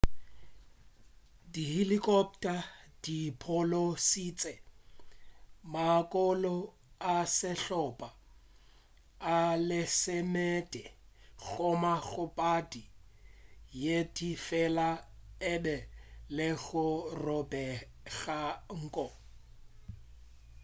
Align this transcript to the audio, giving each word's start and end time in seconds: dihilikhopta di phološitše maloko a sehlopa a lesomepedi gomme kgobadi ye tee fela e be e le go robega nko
dihilikhopta 1.53 2.55
di 3.03 3.17
phološitše 3.41 4.53
maloko 5.73 6.25
a 7.15 7.17
sehlopa 7.37 8.07
a 9.35 9.37
lesomepedi 9.67 10.83
gomme 11.51 11.93
kgobadi 12.07 12.83
ye 13.83 13.97
tee 14.15 14.37
fela 14.47 14.89
e 15.53 15.55
be 15.63 15.75
e 15.83 15.85
le 16.35 16.49
go 16.65 16.87
robega 17.23 18.39
nko 18.79 19.05